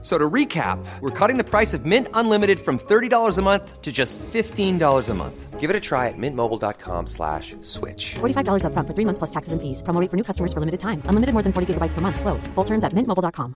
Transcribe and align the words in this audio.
So 0.00 0.16
to 0.16 0.30
recap, 0.30 0.78
we're 1.00 1.10
cutting 1.10 1.38
the 1.38 1.44
price 1.44 1.74
of 1.74 1.84
Mint 1.84 2.06
Unlimited 2.14 2.60
from 2.60 2.78
$30 2.78 3.36
a 3.36 3.42
month 3.42 3.82
to 3.82 3.90
just 3.90 4.16
$15 4.18 5.08
a 5.08 5.14
month. 5.14 5.58
Give 5.58 5.70
it 5.70 5.74
a 5.74 5.80
try 5.80 6.06
at 6.06 6.14
mintmobile.com 6.16 7.08
slash 7.08 7.56
switch. 7.62 8.14
$45 8.20 8.62
upfront 8.62 8.86
for 8.86 8.94
three 8.94 9.04
months 9.04 9.18
plus 9.18 9.30
taxes 9.30 9.52
and 9.52 9.60
fees. 9.60 9.82
Promo 9.82 10.00
rate 10.00 10.08
for 10.08 10.16
new 10.16 10.22
customers 10.22 10.52
for 10.52 10.60
limited 10.60 10.78
time. 10.78 11.02
Unlimited 11.06 11.32
more 11.34 11.42
than 11.42 11.52
40 11.52 11.74
gigabytes 11.74 11.94
per 11.94 12.00
month. 12.00 12.20
Slows. 12.20 12.46
Full 12.54 12.64
terms 12.64 12.84
at 12.84 12.92
mintmobile.com. 12.92 13.54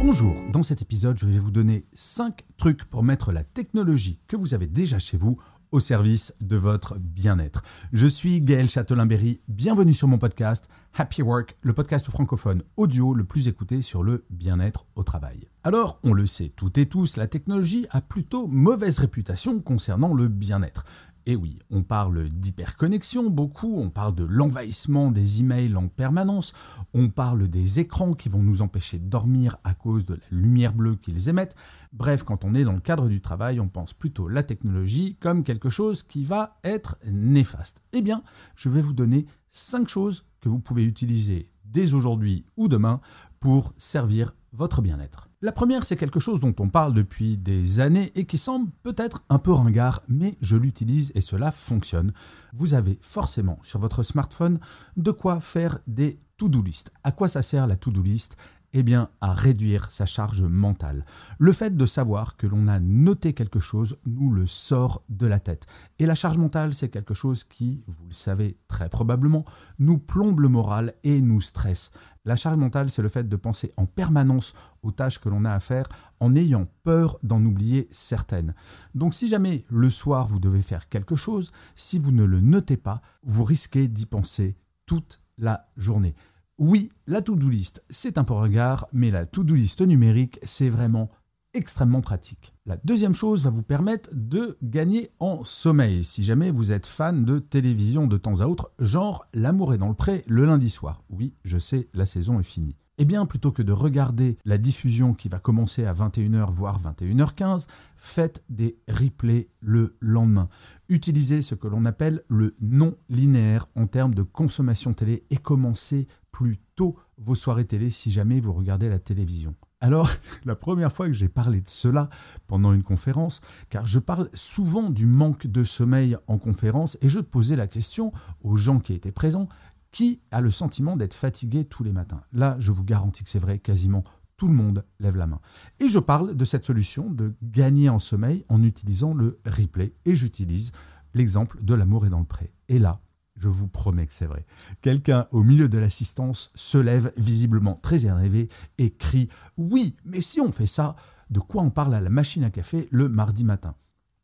Bonjour, 0.00 0.34
dans 0.52 0.62
cet 0.62 0.82
épisode, 0.82 1.18
je 1.18 1.24
vais 1.24 1.38
vous 1.38 1.50
donner 1.50 1.86
5 1.94 2.44
trucs 2.58 2.84
pour 2.84 3.02
mettre 3.02 3.32
la 3.32 3.42
technologie 3.42 4.20
que 4.28 4.36
vous 4.36 4.52
avez 4.52 4.66
déjà 4.66 4.98
chez 4.98 5.16
vous 5.16 5.38
au 5.74 5.80
service 5.80 6.36
de 6.40 6.54
votre 6.56 6.98
bien-être. 7.00 7.64
Je 7.92 8.06
suis 8.06 8.40
Gaël 8.40 8.70
Châtelain-Berry, 8.70 9.40
bienvenue 9.48 9.92
sur 9.92 10.06
mon 10.06 10.18
podcast 10.18 10.68
Happy 10.96 11.20
Work, 11.20 11.56
le 11.62 11.72
podcast 11.72 12.08
francophone 12.08 12.62
audio 12.76 13.12
le 13.12 13.24
plus 13.24 13.48
écouté 13.48 13.82
sur 13.82 14.04
le 14.04 14.24
bien-être 14.30 14.86
au 14.94 15.02
travail. 15.02 15.48
Alors, 15.64 15.98
on 16.04 16.12
le 16.12 16.28
sait 16.28 16.52
toutes 16.54 16.78
et 16.78 16.86
tous, 16.86 17.16
la 17.16 17.26
technologie 17.26 17.88
a 17.90 18.00
plutôt 18.00 18.46
mauvaise 18.46 19.00
réputation 19.00 19.58
concernant 19.58 20.14
le 20.14 20.28
bien-être. 20.28 20.84
Et 21.26 21.36
oui, 21.36 21.58
on 21.70 21.82
parle 21.82 22.28
d'hyperconnexion 22.28 23.30
beaucoup, 23.30 23.78
on 23.78 23.88
parle 23.88 24.14
de 24.14 24.24
l'envahissement 24.24 25.10
des 25.10 25.40
emails 25.40 25.74
en 25.74 25.88
permanence, 25.88 26.52
on 26.92 27.08
parle 27.08 27.48
des 27.48 27.80
écrans 27.80 28.12
qui 28.12 28.28
vont 28.28 28.42
nous 28.42 28.60
empêcher 28.60 28.98
de 28.98 29.08
dormir 29.08 29.56
à 29.64 29.72
cause 29.72 30.04
de 30.04 30.14
la 30.14 30.20
lumière 30.30 30.74
bleue 30.74 30.96
qu'ils 30.96 31.30
émettent. 31.30 31.56
Bref, 31.94 32.24
quand 32.24 32.44
on 32.44 32.54
est 32.54 32.64
dans 32.64 32.74
le 32.74 32.80
cadre 32.80 33.08
du 33.08 33.22
travail, 33.22 33.58
on 33.58 33.68
pense 33.68 33.94
plutôt 33.94 34.28
la 34.28 34.42
technologie 34.42 35.16
comme 35.18 35.44
quelque 35.44 35.70
chose 35.70 36.02
qui 36.02 36.24
va 36.24 36.58
être 36.62 36.98
néfaste. 37.10 37.82
Eh 37.92 38.02
bien, 38.02 38.22
je 38.54 38.68
vais 38.68 38.82
vous 38.82 38.92
donner 38.92 39.24
5 39.48 39.88
choses 39.88 40.26
que 40.42 40.50
vous 40.50 40.58
pouvez 40.58 40.84
utiliser 40.84 41.48
dès 41.64 41.94
aujourd'hui 41.94 42.44
ou 42.58 42.68
demain 42.68 43.00
pour 43.40 43.72
servir 43.78 44.34
votre 44.52 44.82
bien-être. 44.82 45.30
La 45.44 45.52
première, 45.52 45.84
c'est 45.84 45.96
quelque 45.96 46.20
chose 46.20 46.40
dont 46.40 46.54
on 46.58 46.70
parle 46.70 46.94
depuis 46.94 47.36
des 47.36 47.78
années 47.78 48.12
et 48.14 48.24
qui 48.24 48.38
semble 48.38 48.70
peut-être 48.82 49.24
un 49.28 49.38
peu 49.38 49.52
ringard, 49.52 50.02
mais 50.08 50.38
je 50.40 50.56
l'utilise 50.56 51.12
et 51.14 51.20
cela 51.20 51.50
fonctionne. 51.50 52.14
Vous 52.54 52.72
avez 52.72 52.98
forcément 53.02 53.58
sur 53.62 53.78
votre 53.78 54.02
smartphone 54.02 54.58
de 54.96 55.10
quoi 55.10 55.40
faire 55.40 55.80
des 55.86 56.18
to-do 56.38 56.62
list. 56.62 56.92
À 57.02 57.12
quoi 57.12 57.28
ça 57.28 57.42
sert 57.42 57.66
la 57.66 57.76
to-do 57.76 58.00
list 58.00 58.38
eh 58.74 58.82
bien, 58.82 59.08
à 59.20 59.32
réduire 59.32 59.90
sa 59.90 60.04
charge 60.04 60.42
mentale. 60.42 61.06
Le 61.38 61.52
fait 61.52 61.76
de 61.76 61.86
savoir 61.86 62.36
que 62.36 62.48
l'on 62.48 62.66
a 62.66 62.80
noté 62.80 63.32
quelque 63.32 63.60
chose 63.60 63.96
nous 64.04 64.32
le 64.32 64.46
sort 64.46 65.04
de 65.08 65.28
la 65.28 65.38
tête. 65.38 65.64
Et 66.00 66.06
la 66.06 66.16
charge 66.16 66.38
mentale, 66.38 66.74
c'est 66.74 66.88
quelque 66.88 67.14
chose 67.14 67.44
qui, 67.44 67.82
vous 67.86 68.08
le 68.08 68.12
savez 68.12 68.58
très 68.66 68.88
probablement, 68.88 69.44
nous 69.78 69.98
plombe 69.98 70.40
le 70.40 70.48
moral 70.48 70.94
et 71.04 71.20
nous 71.20 71.40
stresse. 71.40 71.92
La 72.24 72.34
charge 72.34 72.56
mentale, 72.56 72.90
c'est 72.90 73.02
le 73.02 73.08
fait 73.08 73.28
de 73.28 73.36
penser 73.36 73.72
en 73.76 73.86
permanence 73.86 74.54
aux 74.82 74.90
tâches 74.90 75.20
que 75.20 75.28
l'on 75.28 75.44
a 75.44 75.52
à 75.52 75.60
faire 75.60 75.88
en 76.18 76.34
ayant 76.34 76.66
peur 76.82 77.18
d'en 77.22 77.44
oublier 77.44 77.86
certaines. 77.92 78.54
Donc 78.94 79.14
si 79.14 79.28
jamais 79.28 79.64
le 79.70 79.88
soir 79.88 80.26
vous 80.26 80.40
devez 80.40 80.62
faire 80.62 80.88
quelque 80.88 81.14
chose, 81.14 81.52
si 81.76 82.00
vous 82.00 82.10
ne 82.10 82.24
le 82.24 82.40
notez 82.40 82.76
pas, 82.76 83.02
vous 83.22 83.44
risquez 83.44 83.86
d'y 83.86 84.06
penser 84.06 84.56
toute 84.84 85.20
la 85.38 85.68
journée. 85.76 86.14
Oui, 86.58 86.90
la 87.08 87.20
to-do 87.20 87.48
list, 87.48 87.82
c'est 87.90 88.16
un 88.16 88.22
peu 88.22 88.34
regard, 88.34 88.86
mais 88.92 89.10
la 89.10 89.26
to-do 89.26 89.54
list 89.54 89.80
numérique, 89.80 90.38
c'est 90.44 90.68
vraiment 90.68 91.10
extrêmement 91.52 92.00
pratique. 92.00 92.54
La 92.64 92.76
deuxième 92.84 93.14
chose 93.16 93.42
va 93.42 93.50
vous 93.50 93.64
permettre 93.64 94.10
de 94.12 94.56
gagner 94.62 95.10
en 95.18 95.42
sommeil 95.42 96.04
si 96.04 96.22
jamais 96.22 96.52
vous 96.52 96.70
êtes 96.70 96.86
fan 96.86 97.24
de 97.24 97.40
télévision 97.40 98.06
de 98.06 98.18
temps 98.18 98.40
à 98.40 98.46
autre, 98.46 98.70
genre 98.78 99.26
L'amour 99.34 99.74
est 99.74 99.78
dans 99.78 99.88
le 99.88 99.94
pré 99.94 100.22
le 100.28 100.44
lundi 100.44 100.70
soir. 100.70 101.02
Oui, 101.10 101.34
je 101.44 101.58
sais, 101.58 101.88
la 101.92 102.06
saison 102.06 102.38
est 102.38 102.44
finie. 102.44 102.76
Eh 102.98 103.04
bien, 103.04 103.26
plutôt 103.26 103.50
que 103.50 103.62
de 103.62 103.72
regarder 103.72 104.38
la 104.44 104.56
diffusion 104.56 105.14
qui 105.14 105.28
va 105.28 105.40
commencer 105.40 105.84
à 105.84 105.92
21h, 105.92 106.52
voire 106.52 106.80
21h15, 106.80 107.66
faites 107.96 108.44
des 108.48 108.78
replays 108.88 109.48
le 109.60 109.96
lendemain. 110.00 110.48
Utilisez 110.88 111.40
ce 111.40 111.54
que 111.54 111.66
l'on 111.66 111.84
appelle 111.84 112.22
le 112.28 112.54
non 112.60 112.96
linéaire 113.08 113.68
en 113.74 113.86
termes 113.86 114.14
de 114.14 114.22
consommation 114.22 114.92
télé 114.92 115.24
et 115.30 115.36
commencez 115.36 116.08
plus 116.30 116.58
tôt 116.76 116.96
vos 117.16 117.34
soirées 117.34 117.64
télé 117.64 117.90
si 117.90 118.12
jamais 118.12 118.40
vous 118.40 118.52
regardez 118.52 118.88
la 118.88 118.98
télévision. 118.98 119.54
Alors, 119.80 120.10
la 120.44 120.56
première 120.56 120.92
fois 120.92 121.06
que 121.06 121.12
j'ai 121.12 121.28
parlé 121.28 121.60
de 121.60 121.68
cela 121.68 122.10
pendant 122.46 122.72
une 122.72 122.82
conférence, 122.82 123.40
car 123.70 123.86
je 123.86 123.98
parle 123.98 124.28
souvent 124.34 124.90
du 124.90 125.06
manque 125.06 125.46
de 125.46 125.64
sommeil 125.64 126.16
en 126.26 126.38
conférence, 126.38 126.98
et 127.00 127.08
je 127.08 127.20
posais 127.20 127.56
la 127.56 127.66
question 127.66 128.12
aux 128.42 128.56
gens 128.56 128.78
qui 128.78 128.92
étaient 128.92 129.12
présents, 129.12 129.48
qui 129.90 130.20
a 130.32 130.40
le 130.40 130.50
sentiment 130.50 130.96
d'être 130.96 131.14
fatigué 131.14 131.64
tous 131.64 131.84
les 131.84 131.92
matins? 131.92 132.22
Là, 132.32 132.56
je 132.58 132.72
vous 132.72 132.84
garantis 132.84 133.24
que 133.24 133.30
c'est 133.30 133.38
vrai, 133.38 133.58
quasiment 133.58 134.04
tout 134.36 134.48
le 134.48 134.54
monde 134.54 134.84
lève 135.00 135.16
la 135.16 135.26
main. 135.26 135.40
Et 135.80 135.88
je 135.88 135.98
parle 135.98 136.34
de 136.34 136.44
cette 136.44 136.64
solution 136.64 137.10
de 137.10 137.34
gagner 137.42 137.88
en 137.88 137.98
sommeil 137.98 138.44
en 138.48 138.62
utilisant 138.62 139.14
le 139.14 139.38
replay, 139.44 139.94
et 140.04 140.14
j'utilise 140.14 140.72
l'exemple 141.14 141.62
de 141.62 141.74
l'amour 141.74 142.06
est 142.06 142.10
dans 142.10 142.20
le 142.20 142.24
pré. 142.26 142.52
Et 142.68 142.78
là, 142.78 143.00
je 143.36 143.48
vous 143.48 143.68
promets 143.68 144.06
que 144.06 144.12
c'est 144.12 144.26
vrai. 144.26 144.46
Quelqu'un 144.80 145.26
au 145.32 145.42
milieu 145.42 145.68
de 145.68 145.78
l'assistance 145.78 146.50
se 146.54 146.78
lève 146.78 147.12
visiblement 147.16 147.74
très 147.74 148.04
énervé 148.04 148.48
et 148.78 148.90
crie 148.90 149.28
Oui, 149.56 149.96
mais 150.04 150.20
si 150.20 150.40
on 150.40 150.52
fait 150.52 150.66
ça, 150.66 150.94
de 151.30 151.40
quoi 151.40 151.62
on 151.62 151.70
parle 151.70 151.94
à 151.94 152.00
la 152.00 152.10
machine 152.10 152.44
à 152.44 152.50
café 152.50 152.88
le 152.90 153.08
mardi 153.08 153.44
matin? 153.44 153.74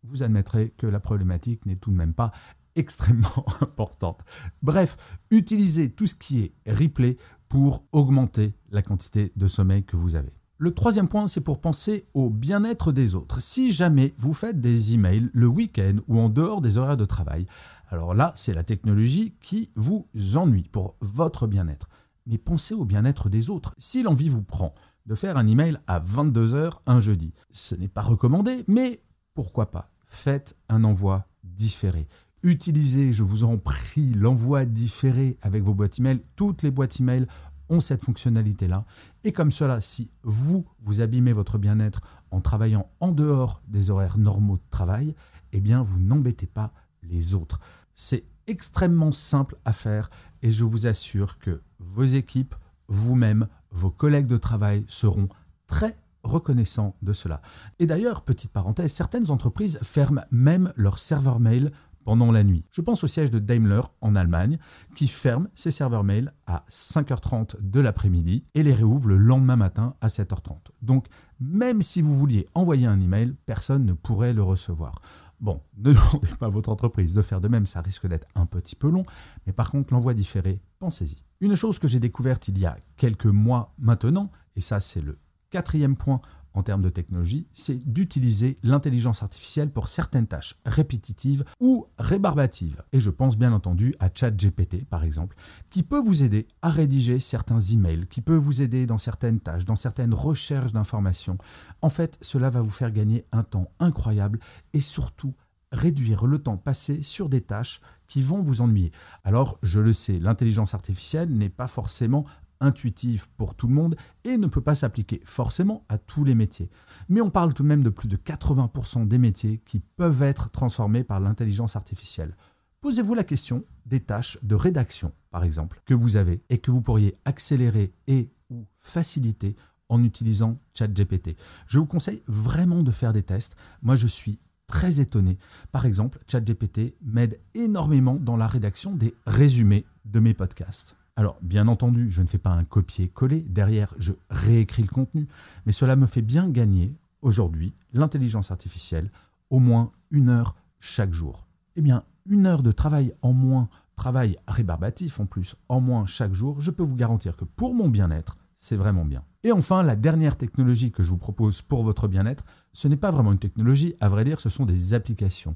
Vous 0.02 0.22
admettrez 0.22 0.70
que 0.70 0.86
la 0.86 1.00
problématique 1.00 1.66
n'est 1.66 1.76
tout 1.76 1.90
de 1.90 1.96
même 1.96 2.14
pas 2.14 2.32
extrêmement 2.76 3.44
importante. 3.60 4.20
Bref, 4.62 4.96
utilisez 5.30 5.90
tout 5.90 6.06
ce 6.06 6.14
qui 6.14 6.40
est 6.42 6.72
replay 6.72 7.16
pour 7.50 7.84
augmenter 7.92 8.54
la 8.70 8.80
quantité 8.80 9.32
de 9.36 9.46
sommeil 9.48 9.84
que 9.84 9.96
vous 9.96 10.14
avez. 10.14 10.32
Le 10.56 10.72
troisième 10.72 11.08
point, 11.08 11.26
c'est 11.26 11.40
pour 11.40 11.60
penser 11.60 12.06
au 12.14 12.30
bien-être 12.30 12.92
des 12.92 13.14
autres. 13.14 13.42
Si 13.42 13.72
jamais 13.72 14.14
vous 14.18 14.32
faites 14.32 14.60
des 14.60 14.94
emails 14.94 15.30
le 15.32 15.46
week-end 15.46 15.96
ou 16.06 16.20
en 16.20 16.28
dehors 16.28 16.60
des 16.60 16.78
horaires 16.78 16.96
de 16.96 17.04
travail, 17.04 17.46
alors 17.88 18.14
là, 18.14 18.32
c'est 18.36 18.54
la 18.54 18.62
technologie 18.62 19.34
qui 19.40 19.70
vous 19.74 20.06
ennuie 20.34 20.68
pour 20.70 20.96
votre 21.00 21.46
bien-être. 21.46 21.88
Mais 22.26 22.38
pensez 22.38 22.74
au 22.74 22.84
bien-être 22.84 23.28
des 23.28 23.50
autres. 23.50 23.74
Si 23.78 24.02
l'envie 24.02 24.28
vous 24.28 24.42
prend 24.42 24.74
de 25.06 25.14
faire 25.14 25.36
un 25.36 25.46
email 25.46 25.78
à 25.88 25.98
22h 25.98 26.72
un 26.86 27.00
jeudi, 27.00 27.32
ce 27.50 27.74
n'est 27.74 27.88
pas 27.88 28.02
recommandé, 28.02 28.64
mais 28.68 29.02
pourquoi 29.34 29.70
pas? 29.70 29.90
Faites 30.06 30.56
un 30.68 30.84
envoi 30.84 31.26
différé. 31.42 32.06
Utilisez, 32.42 33.12
je 33.12 33.22
vous 33.22 33.44
en 33.44 33.58
prie, 33.58 34.14
l'envoi 34.14 34.64
différé 34.64 35.36
avec 35.42 35.62
vos 35.62 35.74
boîtes 35.74 35.98
email. 35.98 36.22
Toutes 36.36 36.62
les 36.62 36.70
boîtes 36.70 36.98
email 36.98 37.26
ont 37.68 37.80
cette 37.80 38.02
fonctionnalité-là. 38.02 38.86
Et 39.24 39.32
comme 39.32 39.52
cela, 39.52 39.82
si 39.82 40.10
vous, 40.22 40.64
vous 40.80 41.02
abîmez 41.02 41.34
votre 41.34 41.58
bien-être 41.58 42.00
en 42.30 42.40
travaillant 42.40 42.88
en 43.00 43.12
dehors 43.12 43.60
des 43.68 43.90
horaires 43.90 44.16
normaux 44.16 44.56
de 44.56 44.70
travail, 44.70 45.14
eh 45.52 45.60
bien, 45.60 45.82
vous 45.82 46.00
n'embêtez 46.00 46.46
pas 46.46 46.72
les 47.02 47.34
autres. 47.34 47.60
C'est 47.94 48.24
extrêmement 48.46 49.12
simple 49.12 49.56
à 49.66 49.74
faire 49.74 50.08
et 50.40 50.50
je 50.50 50.64
vous 50.64 50.86
assure 50.86 51.38
que 51.38 51.60
vos 51.78 52.04
équipes, 52.04 52.54
vous-même, 52.88 53.48
vos 53.70 53.90
collègues 53.90 54.26
de 54.26 54.38
travail 54.38 54.84
seront 54.88 55.28
très 55.66 55.98
reconnaissants 56.22 56.96
de 57.02 57.12
cela. 57.12 57.40
Et 57.78 57.86
d'ailleurs, 57.86 58.22
petite 58.22 58.52
parenthèse, 58.52 58.92
certaines 58.92 59.30
entreprises 59.30 59.78
ferment 59.82 60.24
même 60.30 60.72
leur 60.76 60.98
serveur 60.98 61.40
mail 61.40 61.72
pendant 62.04 62.32
la 62.32 62.44
nuit. 62.44 62.64
Je 62.70 62.80
pense 62.80 63.04
au 63.04 63.06
siège 63.06 63.30
de 63.30 63.38
Daimler 63.38 63.82
en 64.00 64.16
Allemagne 64.16 64.58
qui 64.94 65.08
ferme 65.08 65.48
ses 65.54 65.70
serveurs 65.70 66.04
mail 66.04 66.32
à 66.46 66.64
5h30 66.70 67.56
de 67.62 67.80
l'après-midi 67.80 68.44
et 68.54 68.62
les 68.62 68.74
réouvre 68.74 69.08
le 69.08 69.16
lendemain 69.16 69.56
matin 69.56 69.94
à 70.00 70.08
7h30. 70.08 70.58
Donc 70.82 71.06
même 71.40 71.82
si 71.82 72.02
vous 72.02 72.14
vouliez 72.14 72.46
envoyer 72.54 72.86
un 72.86 73.00
email, 73.00 73.34
personne 73.46 73.84
ne 73.84 73.92
pourrait 73.92 74.32
le 74.32 74.42
recevoir. 74.42 75.00
Bon, 75.40 75.62
ne 75.78 75.92
demandez 75.92 76.28
pas 76.38 76.46
à 76.46 76.50
votre 76.50 76.70
entreprise 76.70 77.14
de 77.14 77.22
faire 77.22 77.40
de 77.40 77.48
même, 77.48 77.66
ça 77.66 77.80
risque 77.80 78.06
d'être 78.06 78.26
un 78.34 78.46
petit 78.46 78.76
peu 78.76 78.90
long, 78.90 79.04
mais 79.46 79.52
par 79.52 79.70
contre 79.70 79.92
l'envoi 79.92 80.14
différé, 80.14 80.60
pensez-y. 80.78 81.16
Une 81.40 81.54
chose 81.54 81.78
que 81.78 81.88
j'ai 81.88 82.00
découverte 82.00 82.48
il 82.48 82.58
y 82.58 82.66
a 82.66 82.76
quelques 82.96 83.26
mois 83.26 83.72
maintenant, 83.78 84.30
et 84.56 84.60
ça 84.60 84.80
c'est 84.80 85.00
le 85.00 85.18
quatrième 85.48 85.96
point 85.96 86.20
en 86.54 86.62
termes 86.62 86.82
de 86.82 86.90
technologie, 86.90 87.46
c'est 87.52 87.78
d'utiliser 87.90 88.58
l'intelligence 88.62 89.22
artificielle 89.22 89.70
pour 89.70 89.88
certaines 89.88 90.26
tâches 90.26 90.56
répétitives 90.64 91.44
ou 91.60 91.86
rébarbatives. 91.98 92.82
Et 92.92 93.00
je 93.00 93.10
pense 93.10 93.36
bien 93.36 93.52
entendu 93.52 93.94
à 94.00 94.08
ChatGPT 94.12 94.84
par 94.84 95.04
exemple, 95.04 95.36
qui 95.70 95.82
peut 95.82 96.00
vous 96.00 96.22
aider 96.22 96.48
à 96.62 96.70
rédiger 96.70 97.18
certains 97.18 97.60
emails, 97.60 98.06
qui 98.06 98.20
peut 98.20 98.36
vous 98.36 98.62
aider 98.62 98.86
dans 98.86 98.98
certaines 98.98 99.40
tâches, 99.40 99.64
dans 99.64 99.76
certaines 99.76 100.14
recherches 100.14 100.72
d'informations. 100.72 101.38
En 101.82 101.90
fait, 101.90 102.18
cela 102.20 102.50
va 102.50 102.62
vous 102.62 102.70
faire 102.70 102.90
gagner 102.90 103.24
un 103.32 103.42
temps 103.42 103.70
incroyable 103.78 104.40
et 104.72 104.80
surtout 104.80 105.34
réduire 105.72 106.26
le 106.26 106.38
temps 106.38 106.56
passé 106.56 107.02
sur 107.02 107.28
des 107.28 107.40
tâches 107.40 107.80
qui 108.08 108.22
vont 108.22 108.42
vous 108.42 108.60
ennuyer. 108.60 108.90
Alors, 109.22 109.58
je 109.62 109.78
le 109.78 109.92
sais, 109.92 110.18
l'intelligence 110.18 110.74
artificielle 110.74 111.30
n'est 111.30 111.48
pas 111.48 111.68
forcément 111.68 112.26
intuitive 112.60 113.28
pour 113.36 113.54
tout 113.54 113.68
le 113.68 113.74
monde 113.74 113.96
et 114.24 114.36
ne 114.36 114.46
peut 114.46 114.60
pas 114.60 114.74
s'appliquer 114.74 115.20
forcément 115.24 115.84
à 115.88 115.98
tous 115.98 116.24
les 116.24 116.34
métiers. 116.34 116.70
Mais 117.08 117.20
on 117.20 117.30
parle 117.30 117.54
tout 117.54 117.62
de 117.62 117.68
même 117.68 117.84
de 117.84 117.90
plus 117.90 118.08
de 118.08 118.16
80% 118.16 119.08
des 119.08 119.18
métiers 119.18 119.58
qui 119.64 119.80
peuvent 119.80 120.22
être 120.22 120.50
transformés 120.50 121.04
par 121.04 121.20
l'intelligence 121.20 121.76
artificielle. 121.76 122.36
Posez-vous 122.80 123.14
la 123.14 123.24
question 123.24 123.64
des 123.84 124.00
tâches 124.00 124.38
de 124.42 124.54
rédaction, 124.54 125.12
par 125.30 125.44
exemple, 125.44 125.82
que 125.84 125.94
vous 125.94 126.16
avez 126.16 126.42
et 126.48 126.58
que 126.58 126.70
vous 126.70 126.80
pourriez 126.80 127.18
accélérer 127.24 127.92
et 128.06 128.30
ou 128.48 128.66
faciliter 128.78 129.56
en 129.90 130.02
utilisant 130.02 130.58
ChatGPT. 130.74 131.36
Je 131.66 131.78
vous 131.78 131.86
conseille 131.86 132.22
vraiment 132.26 132.82
de 132.82 132.90
faire 132.90 133.12
des 133.12 133.22
tests. 133.22 133.56
Moi, 133.82 133.96
je 133.96 134.06
suis 134.06 134.40
très 134.66 135.00
étonné. 135.00 135.36
Par 135.72 135.84
exemple, 135.84 136.20
ChatGPT 136.26 136.94
m'aide 137.02 137.40
énormément 137.54 138.14
dans 138.14 138.36
la 138.36 138.46
rédaction 138.46 138.94
des 138.94 139.14
résumés 139.26 139.84
de 140.04 140.20
mes 140.20 140.32
podcasts. 140.32 140.96
Alors, 141.20 141.36
bien 141.42 141.68
entendu, 141.68 142.10
je 142.10 142.22
ne 142.22 142.26
fais 142.26 142.38
pas 142.38 142.48
un 142.48 142.64
copier-coller, 142.64 143.44
derrière, 143.46 143.92
je 143.98 144.14
réécris 144.30 144.80
le 144.80 144.88
contenu, 144.88 145.28
mais 145.66 145.72
cela 145.72 145.94
me 145.94 146.06
fait 146.06 146.22
bien 146.22 146.48
gagner, 146.48 146.96
aujourd'hui, 147.20 147.74
l'intelligence 147.92 148.50
artificielle, 148.50 149.10
au 149.50 149.58
moins 149.58 149.92
une 150.10 150.30
heure 150.30 150.54
chaque 150.78 151.12
jour. 151.12 151.46
Eh 151.76 151.82
bien, 151.82 152.04
une 152.24 152.46
heure 152.46 152.62
de 152.62 152.72
travail 152.72 153.12
en 153.20 153.34
moins, 153.34 153.68
travail 153.96 154.38
rébarbatif 154.48 155.20
en 155.20 155.26
plus, 155.26 155.56
en 155.68 155.82
moins 155.82 156.06
chaque 156.06 156.32
jour, 156.32 156.58
je 156.62 156.70
peux 156.70 156.84
vous 156.84 156.96
garantir 156.96 157.36
que 157.36 157.44
pour 157.44 157.74
mon 157.74 157.90
bien-être, 157.90 158.38
c'est 158.56 158.76
vraiment 158.76 159.04
bien. 159.04 159.22
Et 159.44 159.52
enfin, 159.52 159.82
la 159.82 159.96
dernière 159.96 160.38
technologie 160.38 160.90
que 160.90 161.02
je 161.02 161.10
vous 161.10 161.18
propose 161.18 161.60
pour 161.60 161.82
votre 161.82 162.08
bien-être, 162.08 162.44
ce 162.72 162.88
n'est 162.88 162.96
pas 162.96 163.10
vraiment 163.10 163.32
une 163.32 163.38
technologie, 163.38 163.94
à 164.00 164.08
vrai 164.08 164.24
dire, 164.24 164.40
ce 164.40 164.48
sont 164.48 164.64
des 164.64 164.94
applications. 164.94 165.54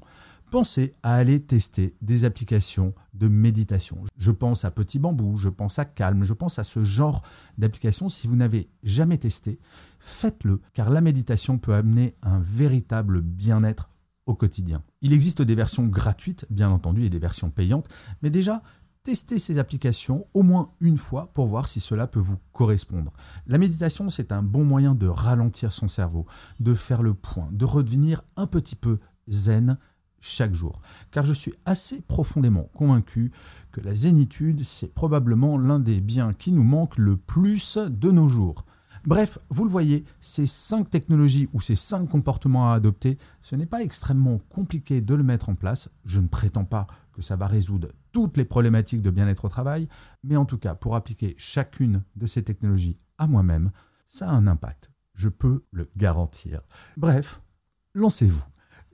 Pensez 0.55 0.95
à 1.03 1.15
aller 1.15 1.41
tester 1.41 1.97
des 2.01 2.23
applications 2.23 2.93
de 3.13 3.27
méditation. 3.27 4.01
Je 4.15 4.31
pense 4.31 4.63
à 4.63 4.71
Petit 4.71 4.99
Bambou, 4.99 5.35
je 5.35 5.49
pense 5.49 5.79
à 5.79 5.83
Calme, 5.83 6.23
je 6.23 6.31
pense 6.31 6.59
à 6.59 6.63
ce 6.63 6.81
genre 6.81 7.23
d'applications. 7.57 8.07
Si 8.07 8.25
vous 8.25 8.37
n'avez 8.37 8.69
jamais 8.81 9.17
testé, 9.17 9.59
faites-le, 9.99 10.61
car 10.73 10.91
la 10.91 11.01
méditation 11.01 11.57
peut 11.57 11.73
amener 11.73 12.15
un 12.21 12.39
véritable 12.39 13.19
bien-être 13.19 13.89
au 14.27 14.33
quotidien. 14.33 14.81
Il 15.01 15.11
existe 15.11 15.41
des 15.41 15.55
versions 15.55 15.87
gratuites, 15.87 16.45
bien 16.49 16.69
entendu, 16.69 17.03
et 17.03 17.09
des 17.09 17.19
versions 17.19 17.49
payantes, 17.49 17.89
mais 18.21 18.29
déjà, 18.29 18.63
testez 19.03 19.39
ces 19.39 19.59
applications 19.59 20.25
au 20.33 20.41
moins 20.41 20.71
une 20.79 20.97
fois 20.97 21.33
pour 21.33 21.47
voir 21.47 21.67
si 21.67 21.81
cela 21.81 22.07
peut 22.07 22.21
vous 22.21 22.39
correspondre. 22.53 23.11
La 23.45 23.57
méditation, 23.57 24.09
c'est 24.09 24.31
un 24.31 24.41
bon 24.41 24.63
moyen 24.63 24.95
de 24.95 25.07
ralentir 25.07 25.73
son 25.73 25.89
cerveau, 25.89 26.25
de 26.61 26.73
faire 26.73 27.03
le 27.03 27.13
point, 27.13 27.49
de 27.51 27.65
redevenir 27.65 28.21
un 28.37 28.47
petit 28.47 28.77
peu 28.77 28.99
zen 29.27 29.77
chaque 30.25 30.53
jour. 30.53 30.81
Car 31.11 31.23
je 31.23 31.33
suis 31.33 31.53
assez 31.65 32.01
profondément 32.01 32.69
convaincu 32.73 33.31
que 33.71 33.81
la 33.81 33.93
zénitude, 33.93 34.63
c'est 34.63 34.93
probablement 34.93 35.57
l'un 35.57 35.79
des 35.79 36.01
biens 36.01 36.33
qui 36.33 36.51
nous 36.51 36.63
manque 36.63 36.97
le 36.97 37.15
plus 37.15 37.77
de 37.77 38.11
nos 38.11 38.27
jours. 38.27 38.65
Bref, 39.05 39.37
vous 39.49 39.65
le 39.65 39.69
voyez, 39.69 40.03
ces 40.19 40.47
cinq 40.47 40.89
technologies 40.89 41.47
ou 41.53 41.61
ces 41.61 41.75
cinq 41.75 42.09
comportements 42.09 42.71
à 42.71 42.75
adopter, 42.75 43.19
ce 43.43 43.55
n'est 43.55 43.67
pas 43.67 43.83
extrêmement 43.83 44.39
compliqué 44.49 44.99
de 44.99 45.13
le 45.13 45.23
mettre 45.23 45.49
en 45.49 45.55
place. 45.55 45.89
Je 46.05 46.19
ne 46.19 46.27
prétends 46.27 46.65
pas 46.65 46.87
que 47.13 47.21
ça 47.21 47.35
va 47.35 47.45
résoudre 47.45 47.89
toutes 48.11 48.37
les 48.37 48.45
problématiques 48.45 49.03
de 49.03 49.11
bien-être 49.11 49.45
au 49.45 49.49
travail, 49.49 49.87
mais 50.23 50.37
en 50.37 50.45
tout 50.45 50.57
cas, 50.57 50.73
pour 50.73 50.95
appliquer 50.95 51.35
chacune 51.37 52.03
de 52.15 52.25
ces 52.25 52.43
technologies 52.43 52.97
à 53.19 53.27
moi-même, 53.27 53.71
ça 54.07 54.27
a 54.27 54.33
un 54.33 54.47
impact. 54.47 54.89
Je 55.13 55.29
peux 55.29 55.63
le 55.71 55.87
garantir. 55.95 56.61
Bref, 56.97 57.41
lancez-vous. 57.93 58.43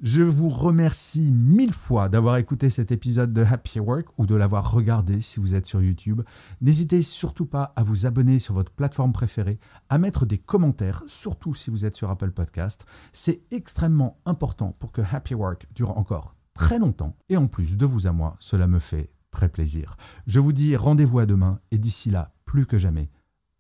Je 0.02 0.24
vous 0.24 0.50
remercie 0.50 1.30
mille 1.30 1.74
fois 1.74 2.10
d'avoir 2.10 2.38
écouté 2.38 2.72
cet 2.72 2.92
épisode 2.92 3.34
de 3.34 3.44
Happy 3.44 3.80
Work 3.80 4.08
ou 4.18 4.26
de 4.26 4.34
l'avoir 4.34 4.72
regardé 4.72 5.22
si 5.22 5.40
vous 5.40 5.54
êtes 5.54 5.68
sur 5.68 5.80
YouTube. 5.80 6.24
N'hésitez 6.60 7.04
surtout 7.04 7.46
pas 7.46 7.72
à 7.76 7.84
vous 7.84 8.08
abonner 8.08 8.40
sur 8.40 8.56
votre 8.56 8.72
plateforme 8.72 9.14
préférée, 9.14 9.60
à 9.90 10.00
mettre 10.00 10.26
des 10.26 10.40
commentaires, 10.40 11.04
surtout 11.06 11.54
si 11.54 11.70
vous 11.70 11.86
êtes 11.86 11.96
sur 11.96 12.10
Apple 12.10 12.32
Podcast. 12.32 12.84
C'est 13.14 13.44
extrêmement 13.52 14.20
important 14.26 14.76
pour 14.80 14.92
que 14.92 15.02
Happy 15.02 15.36
Work 15.36 15.68
dure 15.76 15.96
encore 15.96 16.36
très 16.56 16.80
longtemps. 16.80 17.16
Et 17.30 17.38
en 17.38 17.46
plus 17.46 17.78
de 17.78 17.86
vous 17.86 18.08
à 18.08 18.12
moi, 18.12 18.38
cela 18.40 18.66
me 18.66 18.80
fait 18.80 19.12
très 19.30 19.50
plaisir. 19.50 19.98
Je 20.26 20.40
vous 20.40 20.52
dis 20.52 20.76
rendez-vous 20.76 21.20
à 21.20 21.28
demain 21.28 21.60
et 21.70 21.78
d'ici 21.78 22.10
là, 22.10 22.34
plus 22.46 22.66
que 22.66 22.80
jamais, 22.80 23.12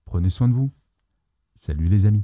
prenez 0.06 0.32
soin 0.32 0.48
de 0.48 0.56
vous. 0.56 0.72
Salut 1.54 1.88
les 1.88 2.08
amis. 2.08 2.24